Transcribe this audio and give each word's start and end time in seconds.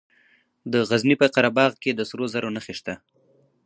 د 0.71 0.73
غزني 0.89 1.15
په 1.21 1.27
قره 1.35 1.49
باغ 1.57 1.71
کې 1.81 1.91
د 1.93 2.01
سرو 2.09 2.25
زرو 2.33 2.49
نښې 2.55 2.73
شته. 2.79 2.93